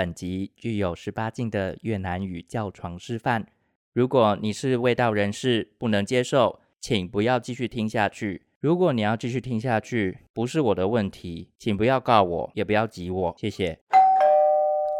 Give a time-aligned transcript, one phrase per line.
[0.00, 3.46] 本集具有十八禁的越南语教床示范。
[3.92, 8.46] 如果你是味道人士，不能接受，请不要继续听下去。
[8.60, 13.78] 如果你要继续听下去，不是我的问题，请不要告我，也不要挤我，谢谢。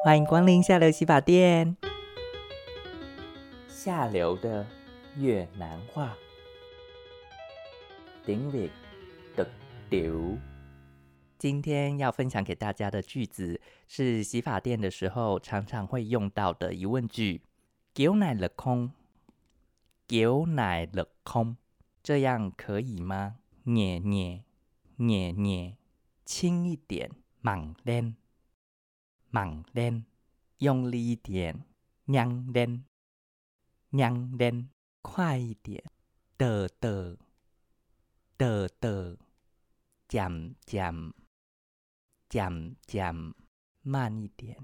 [0.05, 1.79] 欢迎光临下流洗发店。
[3.67, 4.67] 下流的
[5.17, 6.15] 越南话，
[8.27, 8.69] 顶力
[9.35, 9.49] 的
[9.89, 10.37] 丢。
[11.41, 17.41] 今天要分享给大家的句子是洗发店的时候常常会用到的疑问句。
[17.95, 18.93] 牛奶了空，
[20.09, 21.57] 牛奶了空，
[22.03, 23.39] 这样可以吗？
[23.63, 24.45] 捏捏
[24.97, 25.79] 捏捏，
[26.27, 27.11] 轻一点，
[27.41, 28.15] 猛练，
[29.31, 30.05] 猛练，
[30.59, 31.65] 用力一点，
[32.05, 32.85] 娘练，
[33.89, 34.69] 娘练，
[35.01, 35.83] 快一点，
[36.37, 37.17] 得得
[38.37, 39.17] 得得，
[40.07, 41.13] 渐渐
[42.31, 43.13] 渐渐，
[43.83, 44.57] 慢一点，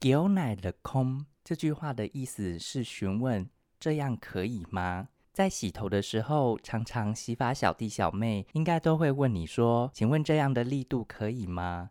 [0.00, 1.26] 牛奶了空。
[1.42, 5.08] 这句话的意思是询问：这样可以吗？
[5.32, 11.90] 在洗头的时候，常常洗发小弟小妹应该都会问你说：“请问这样的力度可以吗？”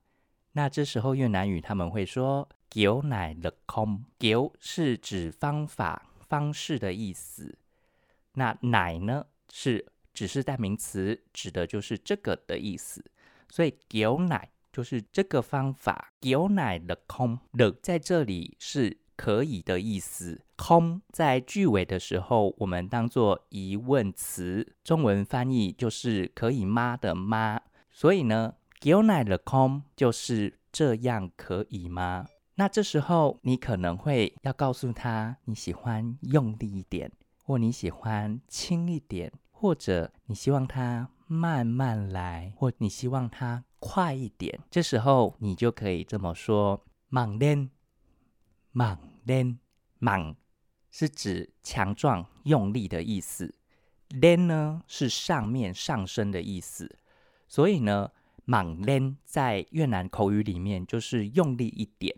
[0.54, 7.58] 那这时候越南语他们会说“牛奶了空”，“牛”是指方法、方式的意思，
[8.34, 13.04] 那“奶”呢是只是代名词，指的就是这个的意思，
[13.50, 18.98] 所以“牛奶”就是这个方法，“牛奶的空”的在这里是。
[19.20, 27.60] 可以的意思，空在句尾的时候，我们当做疑问词，中文翻译就是可以吗的吗？
[27.92, 28.54] 所以呢，
[28.84, 32.28] 牛奶的空就是这样可以吗？
[32.56, 37.12] 那这时候你可能会要告诉他，你喜欢用力一点，
[37.44, 44.60] 或你喜欢轻一点，或者你希望他慢慢来，或你希望他快一点。
[44.70, 47.70] 这时候你就可以这么说：猛练，
[48.72, 48.98] 猛。
[49.26, 49.60] 练
[50.00, 50.36] 猛
[50.90, 53.54] 是指强壮、用力的意思。
[54.08, 56.98] 练呢是上面、上升的意思。
[57.48, 58.10] 所以呢，
[58.46, 62.16] 猛练在越南口语里面就是用力一点。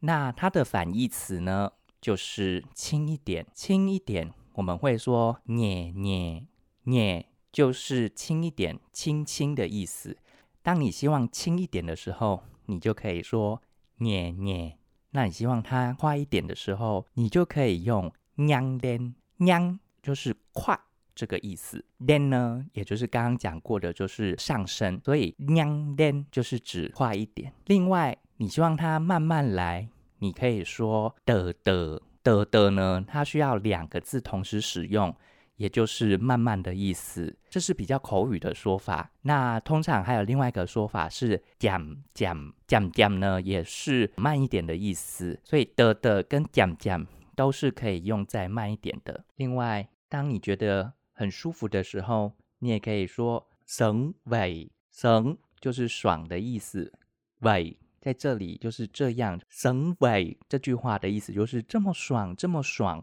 [0.00, 3.46] 那它的反义词呢，就是轻一点。
[3.52, 6.46] 轻一点，我们会说捏捏
[6.84, 10.16] 捏，就是轻一点、轻轻的意思。
[10.64, 13.60] 当你希望轻一点的时候，你就可以说
[13.98, 14.78] 捏捏。
[15.10, 20.80] 那你希望它快一点的时候，你就可以用“娘连”，“娘”就是快
[21.14, 27.52] 这个意思，“连”呢，也就是刚刚讲过的，就是上升，所以“娘连”就是指快一点。
[27.66, 29.86] 另外，你希望它慢慢来，
[30.20, 35.14] 你可以说“的的的的”呢，它需要两个字同时使用。
[35.56, 39.10] 也就是慢慢的意思，这是比较口语的说法。
[39.22, 45.38] 那通常还有另外一个说法是讲讲讲讲呢，也是慢一点的意思。
[45.44, 47.06] 所以的的跟讲讲
[47.36, 49.24] 都是可以用在慢一点的。
[49.36, 56.92] 另外，当你觉得很舒服的时候，你也可以说省尾省就是爽的意思，
[57.40, 59.40] 尾在这里就是这样。
[59.48, 63.02] 省尾这句话的意思就是这么爽，这么爽。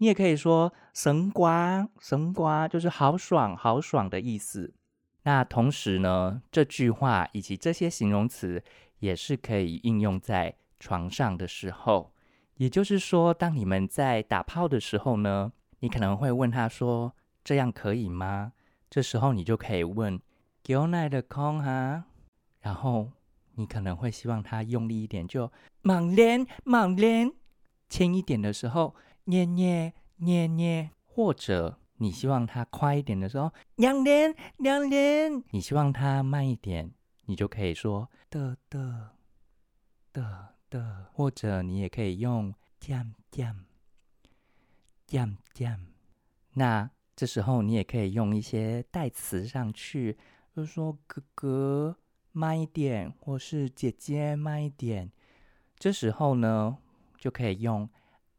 [0.00, 4.72] 你也可以说“神瓜”，“神瓜”就是好爽、好爽的意思。
[5.24, 8.64] 那同时呢，这句话以及这些形容词
[9.00, 12.14] 也是可以应用在床上的时候。
[12.56, 18.54] 也就是说，当你们在打炮的时候呢，你可能会问他说：“这样可以吗？”
[18.88, 20.18] 这时候你就可以问
[20.64, 22.04] “牛奶的空哈”，
[22.62, 23.10] 然后
[23.56, 25.52] 你可能会希望他用力一点，就
[25.82, 27.30] “猛连猛连”，
[27.90, 28.94] 轻一点的时候。
[29.24, 35.42] 捏捏捏捏，或者你希望它快一点的时候，两连两连。
[35.50, 36.92] 你希望它慢一点，
[37.26, 39.10] 你就可以说的的
[40.12, 43.64] 的的，或者你也可以用降降
[45.06, 45.86] 降降。
[46.54, 50.18] 那这时候你也可以用一些代词上去，
[50.54, 51.96] 就是说哥哥
[52.32, 55.12] 慢一点，或是姐姐慢一点。
[55.78, 56.78] 这时候呢，
[57.18, 57.88] 就可以用。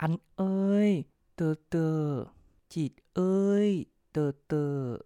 [0.01, 1.06] 安哎
[1.36, 2.33] 的的，
[2.68, 5.06] 记哎的的，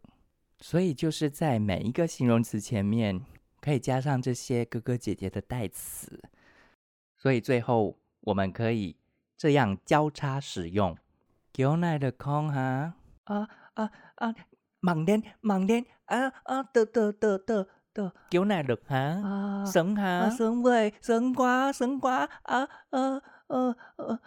[0.61, 3.19] 所以就是在每一个形容词前面
[3.59, 6.23] 可以加上这些哥哥姐姐的代词，
[7.17, 8.95] 所以最后我们可以
[9.35, 10.97] 这样交叉使用。
[11.57, 12.93] 牛奶的空哈
[13.25, 14.33] 啊啊啊，
[14.79, 23.21] 猛点猛点啊啊的的的的的，牛奶的哈啊，生哈生味生瓜生瓜啊啊。
[23.47, 24.19] 呃呃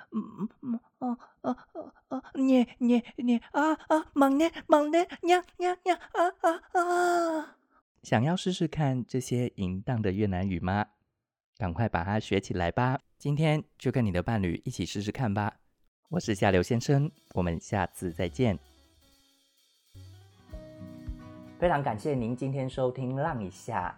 [2.49, 7.57] 捏捏捏啊啊猛捏猛捏呀呀呀啊啊啊！
[8.03, 10.87] 想要试试看这些淫荡的越南语吗？
[11.59, 13.01] 赶快把它学起来吧！
[13.19, 15.57] 今天就跟你的伴侣一起试试看吧。
[16.09, 18.59] 我是夏流先生，我们下次再见。
[21.59, 23.95] 非常感谢您今天收听《浪一下》。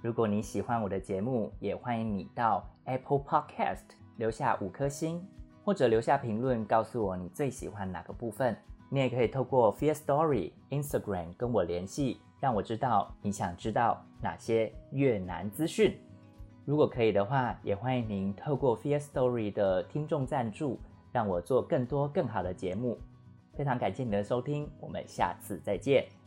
[0.00, 3.82] 如果你喜欢我的节目，也欢迎你到 Apple Podcast
[4.18, 5.26] 留下五颗星，
[5.68, 8.56] 或者留下评论，告诉我你最喜欢哪个部分。
[8.88, 15.94] 你也可以透过 Fear Story Instagram 跟我联系，让我知道你想知道哪些越南资讯。
[16.64, 20.78] 如果可以的话，也欢迎您透过 Fear Story 的听众赞助，
[21.12, 22.98] 让我做更多更好的节目。
[23.52, 26.17] 非常感谢你的收听，我们下次再见。